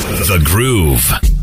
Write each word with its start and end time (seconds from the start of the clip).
The 0.00 0.40
Groove. 0.44 1.39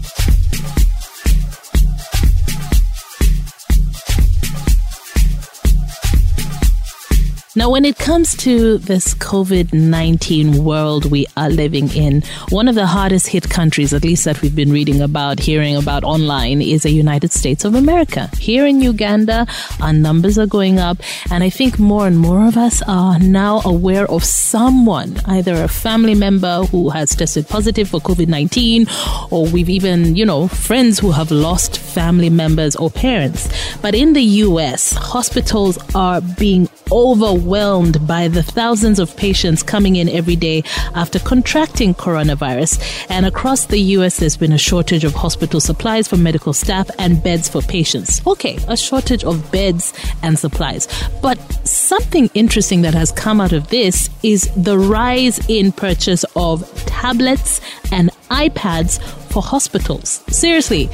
Now, 7.58 7.72
when 7.72 7.86
it 7.86 7.98
comes 7.98 8.38
to 8.38 8.78
this 8.78 9.16
COVID 9.16 9.74
19 9.74 10.64
world 10.64 11.10
we 11.10 11.26
are 11.36 11.50
living 11.50 11.90
in, 11.96 12.22
one 12.50 12.68
of 12.68 12.76
the 12.76 12.86
hardest 12.86 13.26
hit 13.26 13.50
countries, 13.50 13.96
at 13.96 14.04
least 14.04 14.26
that 14.26 14.40
we've 14.44 14.56
been 14.56 14.72
reading 14.72 15.02
about, 15.02 15.40
hearing 15.40 15.76
about 15.76 16.04
online, 16.04 16.62
is 16.62 16.84
the 16.84 16.92
United 16.92 17.32
States 17.32 17.66
of 17.66 17.74
America. 17.74 18.30
Here 18.38 18.68
in 18.68 18.80
Uganda, 18.80 19.48
our 19.82 19.92
numbers 19.92 20.38
are 20.38 20.46
going 20.46 20.78
up, 20.78 21.00
and 21.32 21.44
I 21.44 21.50
think 21.50 21.80
more 21.80 22.06
and 22.06 22.20
more 22.20 22.48
of 22.48 22.58
us 22.58 22.84
are 22.88 23.18
now 23.18 23.64
aware 23.66 24.06
of 24.06 24.24
someone, 24.24 25.20
either 25.26 25.56
a 25.56 25.68
family 25.68 26.14
member 26.14 26.64
who 26.66 26.92
has 26.92 27.16
tested 27.16 27.50
positive 27.50 27.90
for 27.90 28.00
COVID 28.00 28.28
19, 28.28 28.86
or 29.32 29.48
we've 29.48 29.70
even, 29.70 30.16
you 30.16 30.28
know, 30.28 30.48
friends 30.48 31.00
who 31.00 31.10
have 31.10 31.32
lost 31.32 31.80
family 31.80 32.30
members 32.30 32.76
or 32.76 32.92
parents. 32.92 33.50
But 33.82 33.96
in 33.96 34.14
the 34.14 34.22
US, 34.22 34.94
hospitals 34.94 35.78
are 35.96 36.22
being 36.22 36.68
overwhelmed 36.92 38.06
by 38.08 38.28
the 38.28 38.44
thousands 38.44 39.00
of 39.00 39.16
patients 39.18 39.64
coming 39.64 39.96
in 39.98 40.10
every 40.10 40.36
day 40.36 40.64
after 40.96 41.20
contracting 41.20 41.94
coronavirus. 41.94 43.06
And 43.10 43.26
across 43.26 43.66
the 43.66 43.80
US, 43.80 44.18
there's 44.18 44.38
been 44.38 44.54
a 44.54 44.58
shortage 44.58 45.04
of 45.04 45.14
hospital 45.14 45.60
supplies 45.60 46.08
for 46.08 46.18
medical 46.18 46.54
staff 46.54 46.90
and 46.98 47.22
beds 47.22 47.50
for 47.50 47.62
patients. 47.62 48.26
Okay, 48.26 48.58
a 48.68 48.78
shortage 48.78 49.24
of 49.24 49.52
beds 49.52 49.94
and 50.24 50.38
supplies. 50.38 50.88
But 51.22 51.38
something 51.68 52.30
interesting 52.34 52.82
that 52.82 52.94
has 52.94 53.12
come 53.12 53.42
out 53.42 53.54
of 53.54 53.70
this 53.70 54.10
is 54.24 54.50
the 54.56 54.78
rise 54.78 55.40
in 55.50 55.72
purchase 55.72 56.24
of 56.36 56.70
tablets 56.86 57.62
and 57.92 58.10
iPads 58.30 59.02
for 59.32 59.42
hospitals. 59.42 60.22
Seriously, 60.30 60.90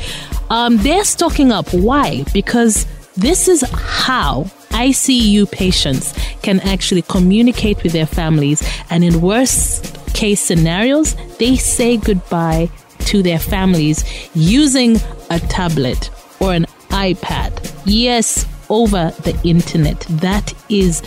um, 0.50 0.78
they're 0.78 1.06
stocking 1.06 1.52
up. 1.52 1.74
Why? 1.74 2.24
Because 2.34 2.86
this 3.16 3.48
is 3.48 3.62
how 3.72 4.44
ICU 4.70 5.52
patients 5.52 6.14
can 6.42 6.60
actually 6.62 7.04
communicate 7.04 7.82
with 7.84 7.94
their 7.94 8.08
families, 8.08 8.68
and 8.90 9.04
in 9.04 9.22
worst 9.22 9.98
case 10.14 10.42
scenarios, 10.42 11.16
they 11.38 11.56
say 11.56 11.98
goodbye 11.98 12.70
to 13.00 13.22
their 13.22 13.40
families 13.40 14.04
using 14.34 14.98
a 15.30 15.40
tablet 15.40 16.10
or 16.40 16.54
an 16.54 16.66
iPad. 16.90 17.52
Yes, 17.86 18.48
over 18.70 19.14
the 19.24 19.40
internet. 19.44 20.00
That 20.10 20.54
is 20.70 21.02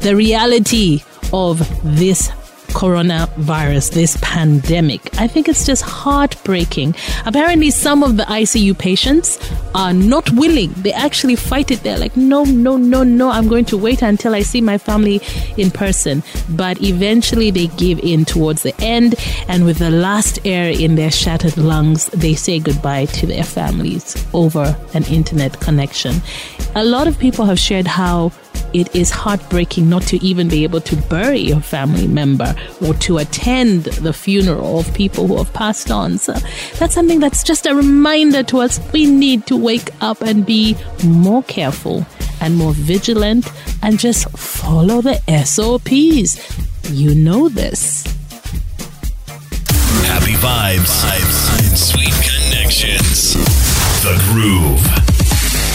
the 0.00 0.16
reality 0.16 1.02
of 1.32 1.58
this 1.84 2.30
coronavirus, 2.70 3.92
this 3.92 4.16
pandemic. 4.22 5.00
I 5.18 5.26
think 5.26 5.48
it's 5.48 5.66
just 5.66 5.82
heartbreaking. 5.82 6.94
Apparently, 7.26 7.70
some 7.70 8.02
of 8.02 8.16
the 8.16 8.24
ICU 8.24 8.76
patients 8.78 9.38
are 9.74 9.92
not 9.92 10.30
willing. 10.32 10.72
They 10.72 10.92
actually 10.92 11.36
fight 11.36 11.70
it. 11.70 11.82
They're 11.82 11.98
like, 11.98 12.16
no, 12.16 12.44
no, 12.44 12.76
no, 12.76 13.02
no, 13.02 13.30
I'm 13.30 13.48
going 13.48 13.64
to 13.66 13.76
wait 13.76 14.02
until 14.02 14.34
I 14.34 14.42
see 14.42 14.60
my 14.60 14.78
family 14.78 15.20
in 15.56 15.70
person. 15.70 16.22
But 16.50 16.82
eventually, 16.82 17.50
they 17.50 17.68
give 17.68 17.98
in 18.00 18.24
towards 18.24 18.62
the 18.62 18.74
end. 18.80 19.14
And 19.48 19.64
with 19.64 19.78
the 19.78 19.90
last 19.90 20.38
air 20.44 20.70
in 20.70 20.94
their 20.94 21.10
shattered 21.10 21.56
lungs, 21.56 22.06
they 22.06 22.34
say 22.34 22.58
goodbye 22.58 23.06
to 23.06 23.26
their 23.26 23.44
families 23.44 24.16
over 24.32 24.76
an 24.94 25.04
internet 25.04 25.60
connection. 25.60 26.16
A 26.74 26.84
lot 26.84 27.08
of 27.08 27.18
people 27.18 27.44
have 27.46 27.58
shared 27.58 27.86
how 27.86 28.32
it 28.72 28.94
is 28.94 29.10
heartbreaking 29.10 29.88
not 29.88 30.02
to 30.04 30.16
even 30.24 30.48
be 30.48 30.64
able 30.64 30.80
to 30.82 30.96
bury 30.96 31.50
a 31.50 31.60
family 31.60 32.06
member 32.06 32.54
or 32.84 32.94
to 32.94 33.18
attend 33.18 33.84
the 33.84 34.12
funeral 34.12 34.80
of 34.80 34.92
people 34.94 35.26
who 35.26 35.36
have 35.36 35.52
passed 35.52 35.90
on. 35.90 36.18
So 36.18 36.32
that's 36.78 36.94
something 36.94 37.20
that's 37.20 37.42
just 37.42 37.66
a 37.66 37.74
reminder 37.74 38.42
to 38.44 38.60
us. 38.60 38.80
We 38.92 39.06
need 39.06 39.46
to 39.46 39.56
wake 39.56 39.90
up 40.00 40.20
and 40.20 40.46
be 40.46 40.76
more 41.04 41.42
careful 41.44 42.06
and 42.40 42.56
more 42.56 42.72
vigilant 42.72 43.50
and 43.82 43.98
just 43.98 44.28
follow 44.30 45.00
the 45.00 45.20
SOPs. 45.44 46.38
You 46.90 47.14
know 47.14 47.48
this. 47.48 48.04
Happy 50.06 50.32
vibes, 50.32 51.04
vibes, 51.04 51.76
sweet 51.76 52.14
connections. 52.22 53.34
The 54.02 54.18
Groove. 54.32 54.99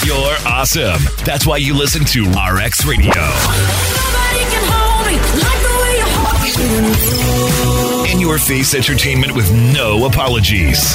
You're 0.06 0.36
awesome. 0.46 1.02
That's 1.26 1.48
why 1.48 1.58
you 1.58 1.74
listen 1.74 2.06
to 2.06 2.26
RX 2.30 2.86
Radio. 2.86 3.12
In 8.12 8.20
your 8.20 8.38
face 8.38 8.76
entertainment 8.76 9.34
with 9.34 9.52
no 9.52 10.06
apologies. 10.06 10.94